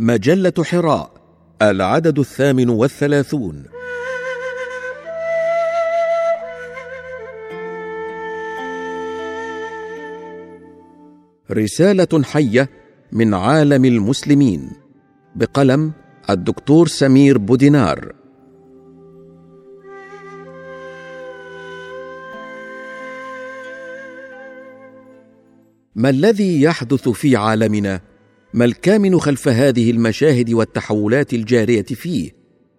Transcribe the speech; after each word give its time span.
مجلة 0.00 0.52
حراء 0.62 1.10
العدد 1.62 2.18
الثامن 2.18 2.68
والثلاثون. 2.68 3.64
رسالة 11.50 12.22
حية 12.22 12.68
من 13.12 13.34
عالم 13.34 13.84
المسلمين 13.84 14.70
بقلم 15.34 15.92
الدكتور 16.30 16.88
سمير 16.88 17.38
بودينار. 17.38 18.12
ما 25.94 26.10
الذي 26.10 26.62
يحدث 26.62 27.08
في 27.08 27.36
عالمنا 27.36 28.00
ما 28.54 28.64
الكامن 28.64 29.18
خلف 29.18 29.48
هذه 29.48 29.90
المشاهد 29.90 30.52
والتحولات 30.52 31.34
الجارية 31.34 31.82
فيه؟ 31.82 32.30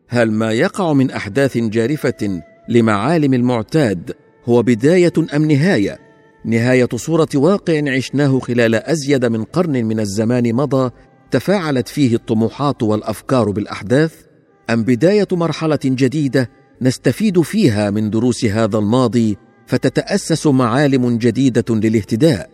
هل 0.08 0.32
ما 0.32 0.52
يقع 0.52 0.94
من 0.94 1.12
أحداث 1.12 1.58
جارفة 1.58 2.42
لمعالم 2.70 3.34
المعتاد 3.34 4.12
هو 4.46 4.64
بداية 4.64 5.14
أم 5.36 5.52
نهاية؟ 5.52 6.00
نهاية 6.46 6.90
صورة 6.96 7.28
واقع 7.36 7.92
عشناه 7.96 8.40
خلال 8.40 8.76
أزيد 8.76 9.26
من 9.26 9.44
قرن 9.44 9.86
من 9.86 10.00
الزمان 10.00 10.54
مضى 10.54 10.92
تفاعلت 11.32 11.88
فيه 11.88 12.16
الطموحات 12.16 12.84
والأفكار 12.84 13.52
بالأحداث؟ 13.52 14.14
أم 14.70 14.84
بداية 14.84 15.28
مرحلة 15.32 15.80
جديدة 15.86 16.50
نستفيد 16.82 17.42
فيها 17.42 17.90
من 17.90 18.10
دروس 18.10 18.46
هذا 18.46 18.78
الماضي 18.78 19.38
فتتأسس 19.68 20.48
معالم 20.48 21.18
جديدة 21.18 21.76
للاهتداء؟ 21.76 22.50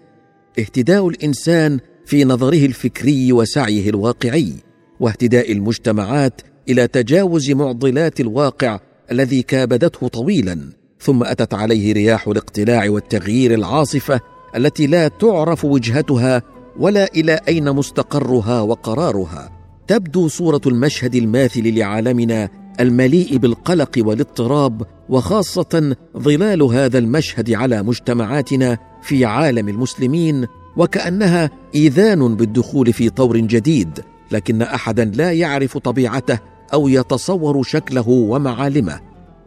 اهتداء 0.59 1.09
الإنسان 1.09 1.79
في 2.05 2.23
نظره 2.23 2.65
الفكري 2.65 3.33
وسعيه 3.33 3.89
الواقعي 3.89 4.53
واهتداء 4.99 5.51
المجتمعات 5.51 6.41
إلى 6.69 6.87
تجاوز 6.87 7.51
معضلات 7.51 8.19
الواقع 8.19 8.79
الذي 9.11 9.41
كابدته 9.41 10.07
طويلا 10.07 10.69
ثم 10.99 11.23
أتت 11.23 11.53
عليه 11.53 11.93
رياح 11.93 12.27
الاقتلاع 12.27 12.89
والتغيير 12.89 13.53
العاصفة 13.53 14.19
التي 14.55 14.87
لا 14.87 15.07
تعرف 15.07 15.65
وجهتها 15.65 16.41
ولا 16.79 17.13
إلى 17.15 17.39
أين 17.47 17.71
مستقرها 17.71 18.61
وقرارها. 18.61 19.51
تبدو 19.87 20.27
صورة 20.27 20.61
المشهد 20.65 21.15
الماثل 21.15 21.75
لعالمنا 21.75 22.49
المليء 22.79 23.37
بالقلق 23.37 23.91
والاضطراب 23.97 24.81
وخاصة 25.09 25.95
ظلال 26.17 26.63
هذا 26.63 26.97
المشهد 26.97 27.51
على 27.51 27.83
مجتمعاتنا 27.83 28.77
في 29.01 29.25
عالم 29.25 29.69
المسلمين 29.69 30.47
وكأنها 30.77 31.49
إيذان 31.75 32.35
بالدخول 32.35 32.93
في 32.93 33.09
طور 33.09 33.37
جديد 33.37 33.99
لكن 34.31 34.61
احدا 34.61 35.05
لا 35.05 35.31
يعرف 35.31 35.77
طبيعته 35.77 36.39
أو 36.73 36.87
يتصور 36.87 37.63
شكله 37.63 38.09
ومعالمه. 38.09 38.99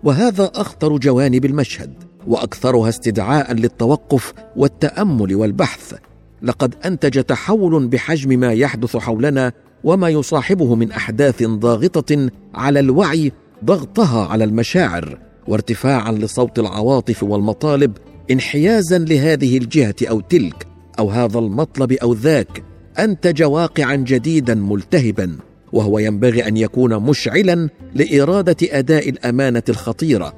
وهذا 0.05 0.51
أخطر 0.55 0.97
جوانب 0.97 1.45
المشهد 1.45 1.95
وأكثرها 2.27 2.89
استدعاء 2.89 3.53
للتوقف 3.53 4.33
والتأمل 4.57 5.35
والبحث. 5.35 5.95
لقد 6.43 6.75
أنتج 6.85 7.25
تحول 7.25 7.87
بحجم 7.87 8.41
ما 8.41 8.53
يحدث 8.53 8.97
حولنا 8.97 9.53
وما 9.85 10.09
يصاحبه 10.09 10.75
من 10.75 10.93
أحداث 10.93 11.43
ضاغطة 11.43 12.31
على 12.55 12.81
الوعي 12.81 13.33
ضغطها 13.65 14.27
على 14.27 14.45
المشاعر 14.45 15.19
وارتفاعا 15.49 16.13
لصوت 16.13 16.59
العواطف 16.59 17.23
والمطالب 17.23 17.93
انحيازا 18.31 18.99
لهذه 18.99 19.59
الجهة 19.59 19.95
أو 20.03 20.21
تلك. 20.21 20.67
أو 20.99 21.11
هذا 21.11 21.39
المطلب 21.39 21.93
أو 21.93 22.13
ذاك 22.13 22.63
انتج 22.99 23.43
واقعا 23.43 23.97
جديدا 23.97 24.55
ملتهبا 24.55 25.37
وهو 25.73 25.99
ينبغي 25.99 26.49
أن 26.49 26.57
يكون 26.57 26.97
مشعلا 26.97 27.69
لإرادة 27.95 28.57
أداء 28.63 29.09
الأمانة 29.09 29.63
الخطيرة 29.69 30.35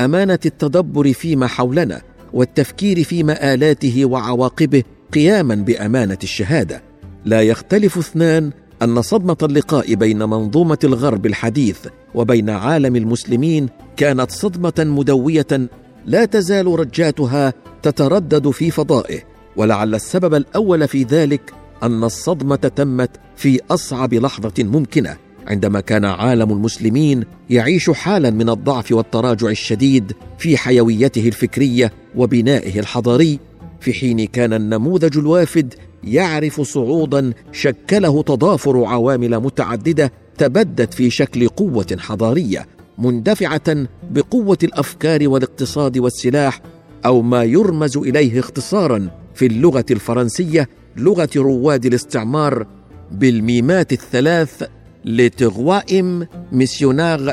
أمانة 0.00 0.38
التدبر 0.46 1.12
فيما 1.12 1.46
حولنا 1.46 2.02
والتفكير 2.32 3.04
في 3.04 3.22
مالاته 3.22 4.04
وعواقبه 4.04 4.82
قياما 5.12 5.54
بأمانة 5.54 6.18
الشهادة. 6.22 6.82
لا 7.24 7.42
يختلف 7.42 7.98
اثنان 7.98 8.50
أن 8.82 9.02
صدمة 9.02 9.36
اللقاء 9.42 9.94
بين 9.94 10.18
منظومة 10.18 10.78
الغرب 10.84 11.26
الحديث 11.26 11.78
وبين 12.14 12.50
عالم 12.50 12.96
المسلمين 12.96 13.68
كانت 13.96 14.30
صدمة 14.30 14.74
مدوية 14.78 15.68
لا 16.06 16.24
تزال 16.24 16.66
رجاتها 16.66 17.54
تتردد 17.82 18.50
في 18.50 18.70
فضائه. 18.70 19.35
ولعل 19.56 19.94
السبب 19.94 20.34
الأول 20.34 20.88
في 20.88 21.02
ذلك 21.02 21.52
أن 21.82 22.04
الصدمة 22.04 22.56
تمت 22.56 23.10
في 23.36 23.60
أصعب 23.70 24.14
لحظة 24.14 24.52
ممكنة 24.64 25.16
عندما 25.46 25.80
كان 25.80 26.04
عالم 26.04 26.50
المسلمين 26.52 27.24
يعيش 27.50 27.90
حالا 27.90 28.30
من 28.30 28.48
الضعف 28.48 28.92
والتراجع 28.92 29.48
الشديد 29.48 30.12
في 30.38 30.56
حيويته 30.56 31.28
الفكرية 31.28 31.92
وبنائه 32.16 32.80
الحضاري 32.80 33.38
في 33.80 33.92
حين 33.92 34.26
كان 34.26 34.52
النموذج 34.52 35.18
الوافد 35.18 35.74
يعرف 36.04 36.60
صعودا 36.60 37.32
شكله 37.52 38.22
تضافر 38.22 38.84
عوامل 38.84 39.38
متعددة 39.40 40.12
تبدت 40.38 40.94
في 40.94 41.10
شكل 41.10 41.48
قوة 41.48 41.96
حضارية 41.98 42.66
مندفعة 42.98 43.86
بقوة 44.10 44.58
الأفكار 44.62 45.28
والاقتصاد 45.28 45.98
والسلاح 45.98 46.60
أو 47.06 47.22
ما 47.22 47.44
يرمز 47.44 47.96
إليه 47.96 48.40
اختصارا 48.40 49.10
في 49.36 49.46
اللغة 49.46 49.84
الفرنسية 49.90 50.68
لغة 50.96 51.28
رواد 51.36 51.86
الاستعمار 51.86 52.66
بالميمات 53.12 53.92
الثلاث 53.92 54.62
لتغوائم 55.04 56.26
missionnaire 56.52 57.32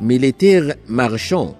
militaire 0.00 0.76
marchand. 0.88 1.54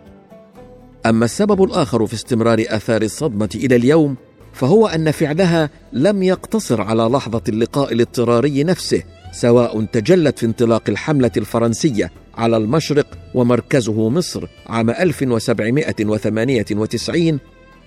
أما 1.06 1.24
السبب 1.24 1.62
الآخر 1.62 2.06
في 2.06 2.14
استمرار 2.14 2.64
آثار 2.68 3.02
الصدمة 3.02 3.48
إلى 3.54 3.76
اليوم 3.76 4.16
فهو 4.52 4.86
أن 4.86 5.10
فعلها 5.10 5.70
لم 5.92 6.22
يقتصر 6.22 6.80
على 6.80 7.02
لحظة 7.02 7.42
اللقاء 7.48 7.92
الاضطراري 7.92 8.64
نفسه 8.64 9.02
سواء 9.32 9.84
تجلت 9.84 10.38
في 10.38 10.46
انطلاق 10.46 10.82
الحملة 10.88 11.30
الفرنسية 11.36 12.10
على 12.34 12.56
المشرق 12.56 13.06
ومركزه 13.34 14.08
مصر 14.08 14.46
عام 14.66 14.90
1798 14.90 17.38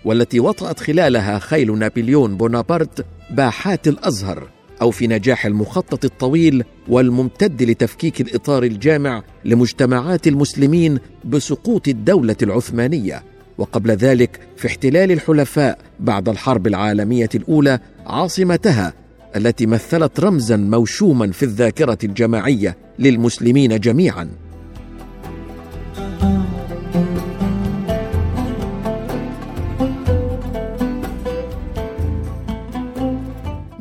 والتي 0.05 0.39
وطأت 0.39 0.79
خلالها 0.79 1.39
خيل 1.39 1.79
نابليون 1.79 2.37
بونابرت 2.37 3.05
باحات 3.31 3.87
الأزهر 3.87 4.47
أو 4.81 4.91
في 4.91 5.07
نجاح 5.07 5.45
المخطط 5.45 6.05
الطويل 6.05 6.63
والممتد 6.87 7.63
لتفكيك 7.63 8.21
الإطار 8.21 8.63
الجامع 8.63 9.23
لمجتمعات 9.45 10.27
المسلمين 10.27 10.99
بسقوط 11.25 11.87
الدولة 11.87 12.35
العثمانية. 12.43 13.23
وقبل 13.57 13.91
ذلك 13.91 14.39
في 14.57 14.67
احتلال 14.67 15.11
الحلفاء 15.11 15.79
بعد 15.99 16.29
الحرب 16.29 16.67
العالمية 16.67 17.29
الأولى 17.35 17.79
عاصمتها 18.05 18.93
التي 19.35 19.65
مثلت 19.65 20.19
رمزا 20.19 20.57
موشوما 20.57 21.31
في 21.31 21.43
الذاكرة 21.43 21.97
الجماعية 22.03 22.77
للمسلمين 22.99 23.79
جميعا. 23.79 24.29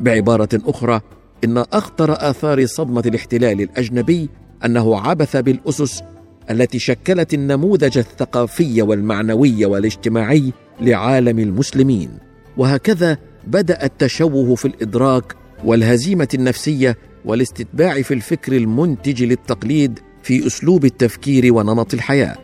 بعبارة 0.07 0.49
أخرى 0.53 1.01
إن 1.43 1.57
أخطر 1.57 2.29
آثار 2.29 2.65
صدمة 2.65 3.03
الاحتلال 3.05 3.61
الأجنبي 3.61 4.29
أنه 4.65 4.99
عبث 4.99 5.37
بالأسس 5.37 6.03
التي 6.49 6.79
شكلت 6.79 7.33
النموذج 7.33 7.97
الثقافي 7.97 8.81
والمعنوي 8.81 9.65
والاجتماعي 9.65 10.53
لعالم 10.81 11.39
المسلمين. 11.39 12.09
وهكذا 12.57 13.17
بدأ 13.47 13.85
التشوه 13.85 14.55
في 14.55 14.65
الإدراك 14.65 15.35
والهزيمة 15.65 16.27
النفسية 16.33 16.97
والاستتباع 17.25 18.01
في 18.01 18.13
الفكر 18.13 18.53
المنتج 18.53 19.23
للتقليد 19.23 19.99
في 20.23 20.47
أسلوب 20.47 20.85
التفكير 20.85 21.53
ونمط 21.53 21.93
الحياة. 21.93 22.37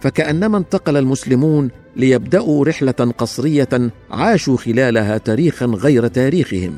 فكأنما 0.00 0.58
انتقل 0.58 0.96
المسلمون 0.96 1.70
ليبدأوا 1.96 2.64
رحلة 2.64 3.12
قصرية 3.18 3.90
عاشوا 4.10 4.56
خلالها 4.56 5.18
تاريخا 5.18 5.66
غير 5.66 6.06
تاريخهم. 6.06 6.76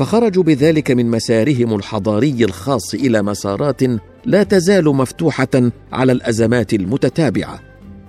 فخرجوا 0.00 0.42
بذلك 0.42 0.90
من 0.90 1.10
مسارهم 1.10 1.74
الحضاري 1.74 2.44
الخاص 2.44 2.94
إلى 2.94 3.22
مسارات 3.22 3.82
لا 4.24 4.42
تزال 4.42 4.84
مفتوحة 4.84 5.70
على 5.92 6.12
الأزمات 6.12 6.74
المتتابعة. 6.74 7.60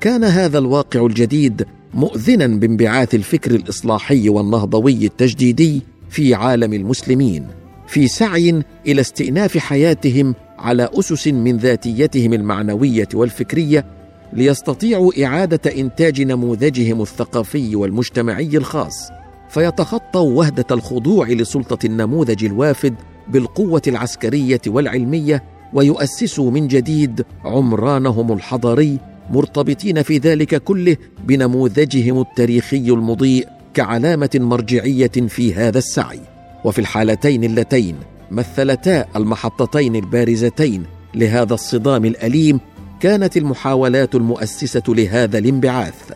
كان 0.01 0.23
هذا 0.23 0.57
الواقع 0.57 1.05
الجديد 1.05 1.65
مؤذنا 1.93 2.47
بانبعاث 2.47 3.15
الفكر 3.15 3.51
الإصلاحي 3.51 4.29
والنهضوي 4.29 5.05
التجديدي 5.05 5.81
في 6.09 6.33
عالم 6.33 6.73
المسلمين 6.73 7.47
في 7.87 8.07
سعي 8.07 8.63
إلى 8.87 9.01
استئناف 9.01 9.57
حياتهم 9.57 10.35
على 10.59 10.89
أسس 10.93 11.27
من 11.27 11.57
ذاتيتهم 11.57 12.33
المعنوية 12.33 13.07
والفكرية 13.13 13.85
ليستطيعوا 14.33 15.25
إعادة 15.25 15.71
إنتاج 15.79 16.21
نموذجهم 16.21 17.01
الثقافي 17.01 17.75
والمجتمعي 17.75 18.57
الخاص. 18.57 19.20
فيتخطوا 19.51 20.37
وهدة 20.37 20.65
الخضوع 20.71 21.27
لسلطة 21.27 21.85
النموذج 21.85 22.45
الوافد 22.45 22.95
بالقوة 23.27 23.81
العسكرية 23.87 24.61
والعلمية 24.67 25.43
ويؤسسوا 25.73 26.51
من 26.51 26.67
جديد 26.67 27.25
عمرانهم 27.45 28.31
الحضاري 28.31 28.99
مرتبطين 29.29 30.03
في 30.03 30.17
ذلك 30.17 30.63
كله 30.63 30.97
بنموذجهم 31.23 32.21
التاريخي 32.21 32.89
المضيء 32.89 33.47
كعلامة 33.73 34.29
مرجعية 34.35 35.11
في 35.27 35.53
هذا 35.53 35.77
السعي. 35.77 36.19
وفي 36.65 36.79
الحالتين 36.79 37.43
اللتين 37.43 37.95
مثلتا 38.31 39.05
المحطتين 39.15 39.95
البارزتين 39.95 40.83
لهذا 41.15 41.53
الصدام 41.53 42.05
الأليم 42.05 42.59
كانت 42.99 43.37
المحاولات 43.37 44.15
المؤسسة 44.15 44.83
لهذا 44.87 45.37
الانبعاث. 45.37 46.11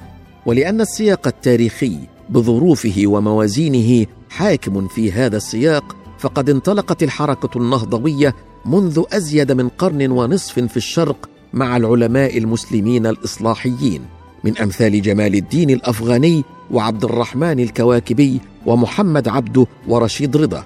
ولأن 0.46 0.82
السياق 0.82 1.28
التاريخي 1.28 2.14
بظروفه 2.30 3.04
وموازينه 3.06 4.06
حاكم 4.30 4.88
في 4.88 5.12
هذا 5.12 5.38
السياق 5.38 5.95
فقد 6.19 6.50
انطلقت 6.50 7.04
الحركة 7.04 7.57
النهضوية 7.57 8.36
منذ 8.66 9.04
أزيد 9.12 9.51
من 9.51 9.69
قرن 9.69 10.12
ونصف 10.12 10.60
في 10.60 10.77
الشرق 10.77 11.30
مع 11.54 11.77
العلماء 11.77 12.38
المسلمين 12.38 13.07
الإصلاحيين 13.07 14.01
من 14.44 14.57
أمثال 14.57 15.01
جمال 15.01 15.36
الدين 15.36 15.69
الأفغاني 15.69 16.44
وعبد 16.72 17.04
الرحمن 17.04 17.60
الكواكبي 17.60 18.39
ومحمد 18.66 19.27
عبده 19.27 19.68
ورشيد 19.88 20.38
رضا. 20.38 20.66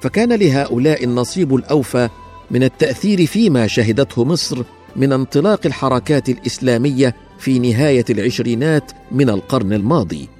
فكان 0.00 0.32
لهؤلاء 0.32 1.04
النصيب 1.04 1.54
الأوفى 1.54 2.08
من 2.50 2.62
التأثير 2.62 3.26
فيما 3.26 3.66
شهدته 3.66 4.24
مصر 4.24 4.62
من 4.96 5.12
انطلاق 5.12 5.60
الحركات 5.66 6.28
الإسلامية 6.28 7.14
في 7.38 7.58
نهاية 7.58 8.04
العشرينات 8.10 8.92
من 9.12 9.30
القرن 9.30 9.72
الماضي. 9.72 10.33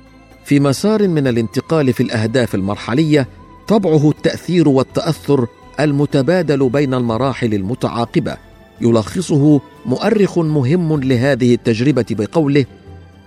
في 0.44 0.61
مسار 0.61 1.08
من 1.08 1.26
الانتقال 1.26 1.93
في 1.93 2.02
الأهداف 2.02 2.55
المرحلية 2.55 3.29
طبعه 3.69 4.11
التأثير 4.11 4.69
والتأثر 4.69 5.46
المتبادل 5.81 6.69
بين 6.69 6.94
المراحل 6.94 7.55
المتعاقبة. 7.55 8.37
يلخصه 8.81 9.61
مؤرخ 9.87 10.38
مهم 10.38 11.00
لهذه 11.00 11.55
التجربة 11.55 12.06
بقوله 12.11 12.64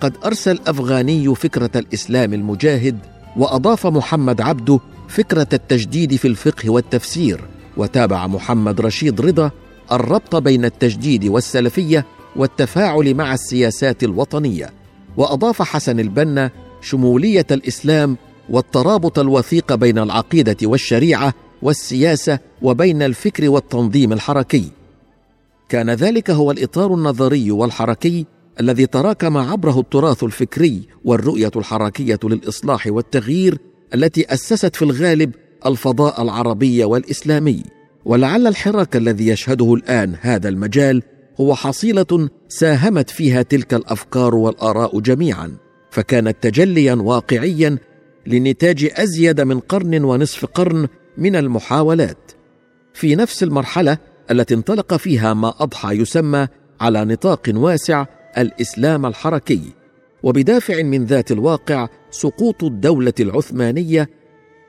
قد 0.02 0.14
ارسى 0.26 0.52
الافغاني 0.52 1.36
فكرة 1.36 1.70
الإسلام 1.76 2.34
المجاهد 2.34 2.98
وأضاف 3.38 3.88
محمد 3.88 4.42
عبده 4.42 4.80
فكرة 5.08 5.48
التجديد 5.54 6.16
في 6.16 6.28
الفقه 6.28 6.70
والتفسير 6.70 7.42
وتابع 7.78 8.28
محمد 8.28 8.82
رشيد 8.82 9.22
رضا 9.22 9.52
الربط 9.92 10.36
بين 10.36 10.66
التجديد 10.66 11.26
والسلفية 11.26 12.06
والتفاعل 12.36 13.14
مع 13.14 13.34
السياسات 13.34 14.04
الوطنية 14.04 14.70
وأضاف 15.18 15.62
حسن 15.62 16.00
البنا 16.00 16.52
شمولية 16.82 17.46
الإسلام 17.52 18.18
والترابط 18.50 19.20
الوثيق 19.20 19.76
بين 19.76 19.98
العقيدة 19.98 20.58
والشريعة 20.64 21.34
والسياسة 21.62 22.40
وبين 22.62 23.02
الفكر 23.02 23.50
والتنظيم 23.50 24.14
الحركي. 24.14 24.72
كان 25.70 25.90
ذلك 25.90 26.30
هو 26.30 26.52
الإطار 26.52 26.94
النظري 26.94 27.52
والحركي 27.52 28.26
الذي 28.60 28.86
تراكم 28.86 29.38
عبره 29.38 29.80
التراث 29.80 30.24
الفكري 30.24 30.88
والرؤية 31.06 31.52
الحركية 31.56 32.20
للإصلاح 32.24 32.88
والتغيير 32.88 33.58
التي 33.94 34.34
أسست 34.34 34.76
في 34.76 34.82
الغالب 34.82 35.32
الفضاء 35.66 36.22
العربي 36.22 36.84
والإسلامي. 36.84 37.64
ولعل 38.06 38.48
الحراك 38.48 38.96
الذي 38.96 39.28
يشهده 39.28 39.74
الآن 39.74 40.16
هذا 40.22 40.50
المجال 40.50 41.04
هو 41.42 41.56
حصيلة 41.56 42.30
ساهمت 42.50 43.10
فيها 43.10 43.42
تلك 43.42 43.74
الأفكار 43.74 44.36
والآراء 44.36 45.00
جميعا. 45.00 45.67
فكانت 45.98 46.38
تجليا 46.42 46.94
واقعيا 46.94 47.78
لنتاج 48.28 48.90
أزيد 48.96 49.42
من 49.42 49.60
قرن 49.60 50.04
ونصف 50.04 50.46
قرن 50.46 50.88
من 51.18 51.36
المحاولات. 51.36 52.32
في 52.94 53.16
نفس 53.16 53.44
المرحلة 53.44 53.98
التي 54.32 54.54
انطلق 54.54 54.94
فيها 54.96 55.34
ما 55.34 55.54
أضحى 55.60 55.96
يسمى 55.96 56.48
على 56.82 57.06
نطاق 57.06 57.42
واسع 57.48 58.06
الإسلام 58.38 59.06
الحركي 59.06 59.62
وبدافع 60.24 60.84
من 60.84 61.06
ذات 61.06 61.32
الواقع 61.32 61.88
سقوط 62.12 62.64
الدولة 62.64 63.14
العثمانية 63.20 64.10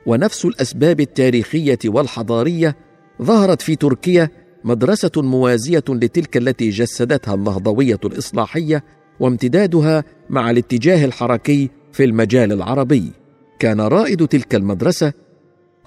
ونفس 0.05 0.45
الأسباب 0.45 0.99
التاريخية 0.99 1.79
والحضارية 1.85 2.75
ظهرت 3.21 3.61
في 3.61 3.75
تركيا 3.75 4.29
مدرسة 4.63 5.11
موازية 5.17 5.83
لتلك 5.89 6.37
التي 6.37 6.69
جسدتها 6.69 7.33
النهضوية 7.33 7.99
الإصلاحية 8.05 8.83
وامتدادها 9.19 10.03
مع 10.29 10.49
الاتجاه 10.49 11.05
الحركي 11.05 11.69
في 11.91 12.03
المجال 12.03 12.51
العربي. 12.51 13.11
كان 13.59 13.81
رائد 13.81 14.27
تلك 14.27 14.55
المدرسة 14.55 15.13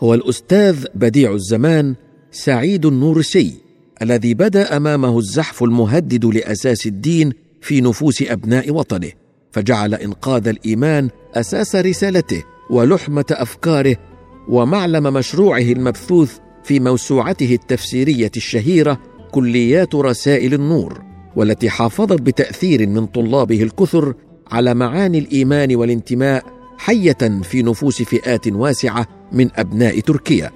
هو 0.00 0.14
الأستاذ 0.14 0.86
بديع 0.94 1.32
الزمان 1.32 1.94
سعيد 2.30 2.86
النورسي 2.86 3.54
الذي 4.02 4.34
بدا 4.34 4.76
أمامه 4.76 5.18
الزحف 5.18 5.62
المهدد 5.62 6.24
لأساس 6.24 6.86
الدين 6.86 7.32
في 7.60 7.80
نفوس 7.80 8.22
أبناء 8.22 8.70
وطنه 8.70 9.10
فجعل 9.52 9.94
إنقاذ 9.94 10.48
الإيمان 10.48 11.08
أساس 11.34 11.76
رسالته 11.76 12.44
ولحمة 12.70 13.24
أفكاره 13.30 13.96
ومعلم 14.48 15.02
مشروعه 15.02 15.62
المبثوث 15.62 16.38
في 16.64 16.80
موسوعته 16.80 17.54
التفسيرية 17.54 18.30
الشهيرة 18.36 19.00
كليات 19.30 19.94
رسائل 19.94 20.54
النور. 20.54 21.11
والتي 21.36 21.70
حافظت 21.70 22.22
بتأثير 22.22 22.88
من 22.88 23.06
طلابه 23.06 23.62
الكثر 23.62 24.14
على 24.50 24.74
معاني 24.74 25.18
الإيمان 25.18 25.76
والانتماء 25.76 26.44
حية 26.78 27.40
في 27.42 27.62
نفوس 27.62 28.02
فئات 28.02 28.48
واسعة 28.48 29.06
من 29.32 29.48
أبناء 29.56 30.00
تركيا. 30.00 30.50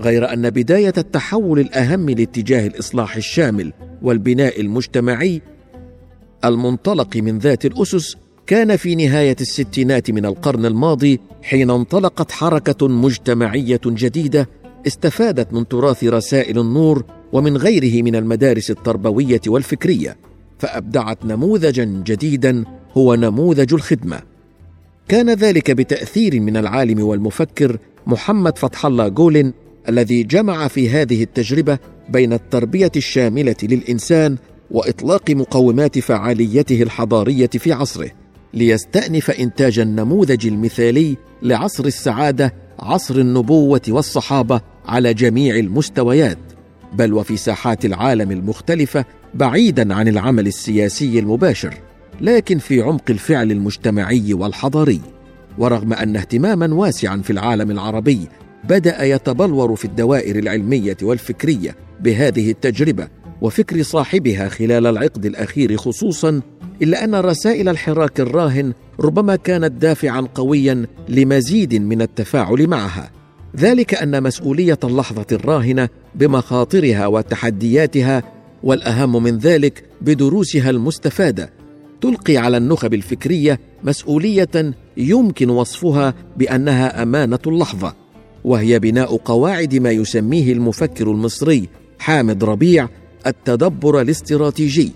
غير 0.00 0.32
أن 0.32 0.50
بداية 0.50 0.92
التحول 0.98 1.60
الأهم 1.60 2.10
لاتجاه 2.10 2.66
الإصلاح 2.66 3.16
الشامل 3.16 3.72
والبناء 4.02 4.60
المجتمعي 4.60 5.42
المنطلق 6.44 7.16
من 7.16 7.38
ذات 7.38 7.66
الأسس 7.66 8.16
كان 8.48 8.76
في 8.76 8.94
نهاية 8.94 9.36
الستينات 9.40 10.10
من 10.10 10.26
القرن 10.26 10.66
الماضي 10.66 11.20
حين 11.42 11.70
انطلقت 11.70 12.32
حركة 12.32 12.88
مجتمعية 12.88 13.80
جديدة 13.86 14.48
استفادت 14.86 15.52
من 15.52 15.68
تراث 15.68 16.04
رسائل 16.04 16.58
النور 16.58 17.04
ومن 17.32 17.56
غيره 17.56 18.02
من 18.02 18.16
المدارس 18.16 18.70
التربوية 18.70 19.40
والفكرية 19.46 20.16
فأبدعت 20.58 21.24
نموذجا 21.24 21.84
جديدا 21.84 22.64
هو 22.96 23.14
نموذج 23.14 23.74
الخدمة. 23.74 24.20
كان 25.08 25.30
ذلك 25.30 25.70
بتأثير 25.70 26.40
من 26.40 26.56
العالم 26.56 27.02
والمفكر 27.02 27.78
محمد 28.06 28.58
فتح 28.58 28.86
الله 28.86 29.08
جولن 29.08 29.52
الذي 29.88 30.22
جمع 30.22 30.68
في 30.68 30.90
هذه 30.90 31.22
التجربة 31.22 31.78
بين 32.08 32.32
التربية 32.32 32.92
الشاملة 32.96 33.56
للإنسان 33.62 34.36
وإطلاق 34.70 35.30
مقومات 35.30 35.98
فعاليته 35.98 36.82
الحضارية 36.82 37.46
في 37.46 37.72
عصره. 37.72 38.10
ليستأنف 38.54 39.30
إنتاج 39.30 39.78
النموذج 39.78 40.46
المثالي 40.46 41.16
لعصر 41.42 41.84
السعادة 41.84 42.54
عصر 42.78 43.14
النبوة 43.14 43.82
والصحابة 43.88 44.60
على 44.86 45.14
جميع 45.14 45.56
المستويات. 45.56 46.38
بل 46.92 47.12
وفي 47.12 47.36
ساحات 47.36 47.84
العالم 47.84 48.30
المختلفة 48.30 49.04
بعيدا 49.34 49.94
عن 49.94 50.08
العمل 50.08 50.46
السياسي 50.46 51.18
المباشر 51.18 51.74
لكن 52.20 52.58
في 52.58 52.82
عمق 52.82 53.04
الفعل 53.10 53.52
المجتمعي 53.52 54.34
والحضاري. 54.34 55.00
ورغم 55.58 55.92
أن 55.92 56.16
اهتماما 56.16 56.74
واسعا 56.74 57.16
في 57.16 57.30
العالم 57.30 57.70
العربي 57.70 58.28
بدأ 58.64 59.04
يتبلور 59.04 59.76
في 59.76 59.84
الدوائر 59.84 60.38
العلمية 60.38 60.96
والفكرية 61.02 61.76
بهذه 62.00 62.50
التجربة 62.50 63.08
وفكر 63.40 63.82
صاحبها 63.82 64.48
خلال 64.48 64.86
العقد 64.86 65.26
الأخير 65.26 65.76
خصوصا 65.76 66.40
إلا 66.82 67.04
أن 67.04 67.14
رسائل 67.14 67.68
الحراك 67.68 68.20
الراهن 68.20 68.72
ربما 69.00 69.36
كانت 69.36 69.72
دافعا 69.72 70.20
قويا 70.34 70.86
لمزيد 71.08 71.74
من 71.74 72.02
التفاعل 72.02 72.66
معها. 72.66 73.10
ذلك 73.56 73.94
أن 73.94 74.22
مسؤولية 74.22 74.78
اللحظة 74.84 75.26
الراهنة 75.32 75.88
بمخاطرها 76.14 77.06
وتحدياتها 77.06 78.22
والأهم 78.62 79.22
من 79.22 79.38
ذلك 79.38 79.84
بدروسها 80.00 80.70
المستفادة. 80.70 81.50
تلقي 82.00 82.36
على 82.36 82.56
النخب 82.56 82.94
الفكرية 82.94 83.60
مسؤولية 83.84 84.74
يمكن 84.96 85.50
وصفها 85.50 86.14
بأنها 86.36 87.02
أمانة 87.02 87.38
اللحظة 87.46 87.94
وهي 88.44 88.78
بناء 88.78 89.16
قواعد 89.16 89.74
ما 89.74 89.90
يسميه 89.90 90.52
المفكر 90.52 91.10
المصري 91.10 91.68
حامد 91.98 92.44
ربيع 92.44 92.88
التدبر 93.28 94.00
الاستراتيجي 94.00 94.92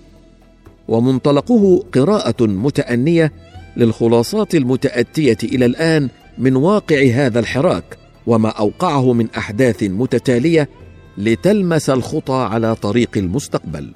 ومنطلقه 0.89 1.85
قراءة 1.95 2.47
متأنية 2.47 3.33
للخلاصات 3.77 4.55
المتأتية 4.55 5.39
إلى 5.45 5.67
الآن 5.67 6.09
من 6.39 6.57
واقع 6.57 7.03
هذا 7.15 7.41
الحراك 7.41 7.85
وما 8.27 8.49
أوقعه 8.49 9.13
من 9.13 9.27
أحداث 9.37 9.83
متتالية 9.83 10.69
لتلمس 11.19 11.91
الخطى 11.91 12.49
على 12.51 12.75
طريق 12.75 13.11
المستقبل. 13.17 13.93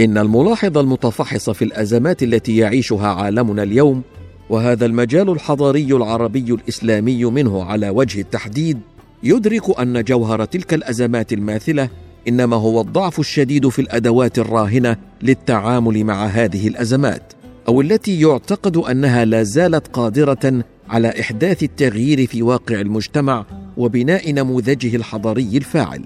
إن 0.00 0.18
الملاحظ 0.18 0.78
المتفحص 0.78 1.50
في 1.50 1.64
الأزمات 1.64 2.22
التي 2.22 2.56
يعيشها 2.56 3.06
عالمنا 3.06 3.62
اليوم 3.62 4.02
وهذا 4.50 4.86
المجال 4.86 5.30
الحضاري 5.30 5.86
العربي 5.86 6.52
الإسلامي 6.52 7.24
منه 7.24 7.64
على 7.64 7.88
وجه 7.88 8.20
التحديد 8.20 8.80
يدرك 9.22 9.80
أن 9.80 10.02
جوهر 10.02 10.44
تلك 10.44 10.74
الأزمات 10.74 11.32
الماثلة 11.32 11.88
إنما 12.28 12.56
هو 12.56 12.80
الضعف 12.80 13.20
الشديد 13.20 13.68
في 13.68 13.78
الأدوات 13.78 14.38
الراهنة 14.38 14.96
للتعامل 15.22 16.04
مع 16.04 16.26
هذه 16.26 16.68
الأزمات 16.68 17.32
أو 17.68 17.80
التي 17.80 18.20
يعتقد 18.20 18.76
أنها 18.76 19.24
لا 19.24 19.42
زالت 19.42 19.86
قادرة 19.86 20.64
على 20.88 21.20
إحداث 21.20 21.62
التغيير 21.62 22.26
في 22.26 22.42
واقع 22.42 22.80
المجتمع 22.80 23.46
وبناء 23.76 24.32
نموذجه 24.32 24.96
الحضاري 24.96 25.56
الفاعل. 25.56 26.02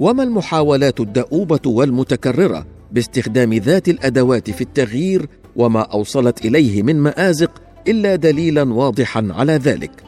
وما 0.00 0.22
المحاولات 0.22 1.00
الدؤوبة 1.00 1.60
والمتكررة 1.66 2.66
باستخدام 2.92 3.54
ذات 3.54 3.88
الأدوات 3.88 4.50
في 4.50 4.60
التغيير 4.60 5.28
وما 5.56 5.80
أوصلت 5.80 6.44
إليه 6.44 6.82
من 6.82 6.96
مآزق 6.96 7.50
إلا 7.88 8.16
دليلا 8.16 8.62
واضحا 8.62 9.28
على 9.30 9.52
ذلك؟ 9.52 10.07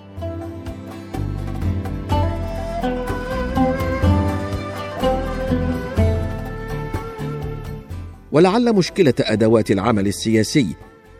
ولعل 8.33 8.75
مشكلة 8.75 9.15
أدوات 9.21 9.71
العمل 9.71 10.07
السياسي. 10.07 10.67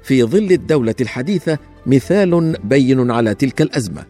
في 0.03 0.25
ظل 0.25 0.53
الدولة 0.53 0.95
الحديثة 1.01 1.59
مثال 1.87 2.57
بين 2.65 3.11
على 3.11 3.35
تلك 3.35 3.63
الأزمة. 3.63 4.05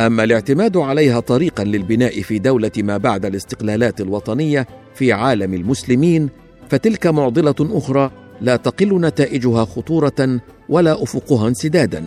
أما 0.00 0.24
الاعتماد 0.24 0.76
عليها 0.76 1.20
طريقا 1.20 1.64
للبناء 1.64 2.20
في 2.22 2.38
دولة 2.38 2.70
ما 2.78 2.96
بعد 2.96 3.26
الاستقلالات 3.26 4.00
الوطنية 4.00 4.66
في 4.94 5.12
عالم 5.12 5.54
المسلمين 5.54 6.28
فتلك 6.68 7.06
معضلة 7.06 7.54
أخرى 7.60 8.10
لا 8.40 8.56
تقل 8.56 9.00
نتائجها 9.00 9.64
خطورة 9.64 10.40
ولا 10.68 11.02
أفقها 11.02 11.48
انسدادا. 11.48 12.04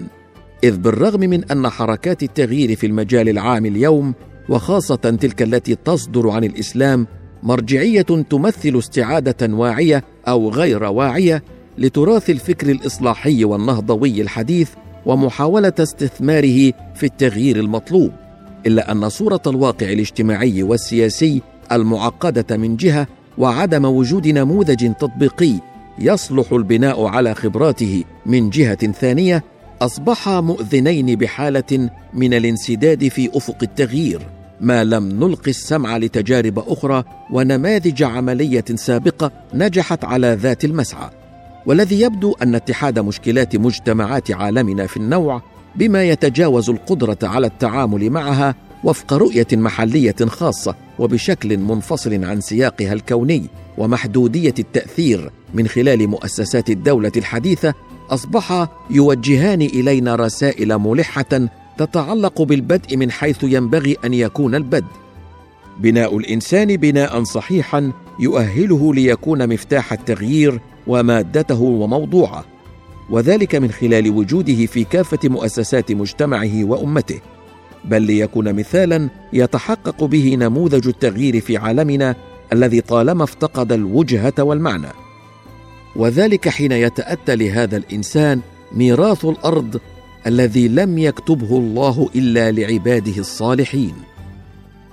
إذ 0.63 0.77
بالرغم 0.77 1.19
من 1.19 1.51
أن 1.51 1.69
حركات 1.69 2.23
التغيير 2.23 2.75
في 2.75 2.87
المجال 2.87 3.29
العام 3.29 3.65
اليوم 3.65 4.13
وخاصة 4.49 4.95
تلك 4.95 5.41
التي 5.41 5.75
تصدر 5.75 6.29
عن 6.29 6.43
الإسلام 6.43 7.07
مرجعية 7.43 8.01
تمثل 8.01 8.77
استعادة 8.77 9.55
واعية 9.55 10.03
أو 10.27 10.49
غير 10.49 10.83
واعية 10.83 11.43
لتراث 11.77 12.29
الفكر 12.29 12.69
الإصلاحي 12.71 13.45
والنهضوي 13.45 14.21
الحديث 14.21 14.69
ومحاولة 15.05 15.73
استثماره 15.79 16.73
في 16.95 17.03
التغيير 17.03 17.55
المطلوب 17.55 18.11
إلا 18.65 18.91
أن 18.91 19.09
صورة 19.09 19.41
الواقع 19.47 19.91
الاجتماعي 19.91 20.63
والسياسي 20.63 21.41
المعقدة 21.71 22.57
من 22.57 22.75
جهة 22.75 23.07
وعدم 23.37 23.85
وجود 23.85 24.27
نموذج 24.27 24.93
تطبيقي 24.93 25.53
يصلح 25.99 26.51
البناء 26.51 27.05
على 27.05 27.35
خبراته 27.35 28.03
من 28.25 28.49
جهة 28.49 28.91
ثانية 28.91 29.43
أصبحا 29.81 30.41
مؤذنين 30.41 31.15
بحالة 31.15 31.89
من 32.13 32.33
الانسداد 32.33 33.07
في 33.07 33.37
أفق 33.37 33.57
التغيير. 33.63 34.21
ما 34.65 34.83
لم 34.83 35.09
نلقي 35.23 35.51
السمع 35.51 35.97
لتجارب 35.97 36.59
أخرى 36.59 37.03
ونماذج 37.31 38.03
عملية 38.03 38.65
سابقة 38.75 39.31
نجحت 39.53 40.05
على 40.05 40.37
ذات 40.41 40.65
المسعى. 40.65 41.09
والذي 41.65 42.01
يبدو 42.01 42.35
أن 42.41 42.55
اتحاد 42.55 42.99
مشكلات 42.99 43.55
مجتمعات 43.55 44.31
عالمنا 44.31 44.87
في 44.87 44.97
النوع 44.97 45.41
بما 45.75 46.03
يتجاوز 46.03 46.69
القدرة 46.69 47.17
على 47.23 47.47
التعامل 47.47 48.09
معها 48.09 48.55
وفق 48.83 49.13
رؤية 49.13 49.47
محلية 49.53 50.15
خاصة 50.25 50.75
وبشكل 50.99 51.57
منفصل 51.57 52.25
عن 52.25 52.41
سياقها 52.41 52.93
الكوني 52.93 53.45
ومحدودية 53.77 54.53
التأثير 54.59 55.31
من 55.53 55.67
خلال 55.67 56.07
مؤسسات 56.07 56.69
الدولة 56.69 57.11
الحديثة 57.17 57.73
اصبحا 58.09 58.67
يوجهان 58.89 59.61
إلينا 59.61 60.15
رسائل 60.15 60.77
ملحة 60.77 61.49
تتعلق 61.77 62.41
بالبدء 62.41 62.97
من 62.97 63.11
حيث 63.11 63.43
ينبغي 63.43 63.97
أن 64.05 64.13
يكون 64.13 64.55
البدء. 64.55 65.05
بناء 65.79 66.17
الإنسان 66.17 66.77
بناء 66.77 67.23
صحيحا 67.23 67.91
يؤهله 68.19 68.93
ليكون 68.93 69.49
مفتاح 69.49 69.93
التغيير 69.93 70.59
ومادته 70.87 71.61
وموضوعه 71.61 72.45
وذلك 73.09 73.55
من 73.55 73.71
خلال 73.71 74.09
وجوده 74.09 74.65
في 74.65 74.83
كافة 74.83 75.29
مؤسسات 75.29 75.91
مجتمعه 75.91 76.63
وأمته. 76.63 77.19
بل 77.85 78.01
ليكون 78.01 78.53
مثالا 78.53 79.09
يتحقق 79.33 80.03
به 80.03 80.35
نموذج 80.39 80.87
التغيير 80.87 81.39
في 81.39 81.57
عالمنا 81.57 82.15
الذي 82.53 82.81
طالما 82.81 83.23
افتقد 83.23 83.71
الوجهة 83.71 84.33
والمعنى. 84.39 84.87
وذلك 85.95 86.49
حين 86.49 86.71
يتأتى 86.71 87.35
لهذا 87.35 87.77
الإنسان 87.77 88.41
ميراث 88.71 89.25
الأرض 89.25 89.79
الذي 90.27 90.67
لم 90.67 90.97
يكتبه 90.97 91.57
الله 91.57 92.09
إلا 92.15 92.51
لعباده 92.51 93.17
الصالحين. 93.17 93.93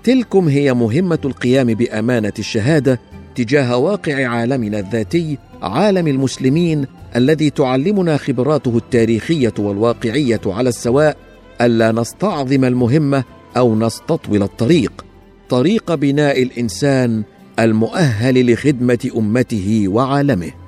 تلكم 0.05 0.49
هي 0.49 0.75
مهمة 0.75 1.19
القيام 1.25 1.67
بأمانة 1.67 2.33
الشهادة 2.39 3.01
تجاه 3.35 3.77
واقع 3.77 4.27
عالمنا 4.27 4.79
الذاتي 4.79 5.39
عالم 5.63 6.07
المسلمين 6.07 6.87
الذي 7.17 7.51
تعلمنا 7.51 8.17
خبراته 8.17 8.77
التاريخية 8.77 9.55
والواقعية 9.59 10.41
على 10.47 10.69
السواء 10.69 11.17
ألا 11.61 11.93
نستعظم 11.93 12.65
المهمة 12.65 13.25
أو 13.57 13.75
نستطول 13.75 14.43
الطريق. 14.43 15.05
طريق 15.49 15.95
بناء 15.95 16.43
الإنسان 16.43 17.23
المؤهل 17.59 18.53
لخدمة 18.53 19.11
أمته 19.17 19.85
وعالمه. 19.89 20.62